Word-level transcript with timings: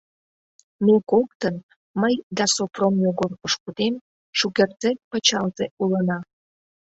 —Ме 0.85 0.95
коктын— 1.11 1.55
мый 2.01 2.15
да 2.37 2.45
Сопром 2.55 2.95
Йогор 3.03 3.31
пошкудем— 3.39 3.95
шукертсек 4.37 4.97
пычалзе 5.09 5.65
улына... 5.83 6.19